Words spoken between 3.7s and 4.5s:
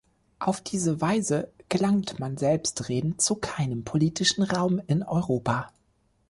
politischen